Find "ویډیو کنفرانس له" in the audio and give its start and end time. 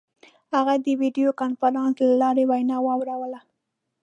1.01-2.13